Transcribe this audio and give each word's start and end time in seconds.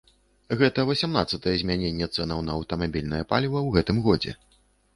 Гэта 0.61 0.85
васямнаццатае 0.89 1.53
змяненне 1.63 2.07
цэнаў 2.15 2.43
на 2.49 2.57
аўтамабільнае 2.61 3.23
паліва 3.35 3.59
ў 3.67 3.79
гэтым 3.79 3.97
годзе. 4.09 4.31